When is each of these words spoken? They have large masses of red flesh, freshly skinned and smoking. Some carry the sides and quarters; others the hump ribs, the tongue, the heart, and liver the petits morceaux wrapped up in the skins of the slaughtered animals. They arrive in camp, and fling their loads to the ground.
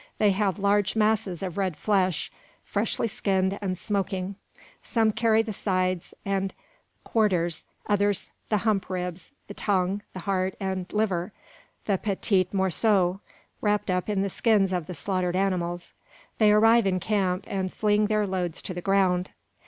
They 0.17 0.31
have 0.31 0.57
large 0.57 0.95
masses 0.95 1.43
of 1.43 1.59
red 1.59 1.77
flesh, 1.77 2.31
freshly 2.63 3.07
skinned 3.07 3.59
and 3.61 3.77
smoking. 3.77 4.33
Some 4.81 5.11
carry 5.11 5.43
the 5.43 5.53
sides 5.53 6.15
and 6.25 6.55
quarters; 7.03 7.65
others 7.85 8.31
the 8.49 8.57
hump 8.65 8.89
ribs, 8.89 9.31
the 9.47 9.53
tongue, 9.53 10.01
the 10.13 10.21
heart, 10.21 10.55
and 10.59 10.91
liver 10.91 11.33
the 11.85 11.99
petits 11.99 12.51
morceaux 12.51 13.21
wrapped 13.61 13.91
up 13.91 14.09
in 14.09 14.23
the 14.23 14.29
skins 14.31 14.73
of 14.73 14.87
the 14.87 14.95
slaughtered 14.95 15.35
animals. 15.35 15.93
They 16.39 16.51
arrive 16.51 16.87
in 16.87 16.99
camp, 16.99 17.43
and 17.47 17.71
fling 17.71 18.07
their 18.07 18.25
loads 18.25 18.63
to 18.63 18.73
the 18.73 18.81
ground. 18.81 19.29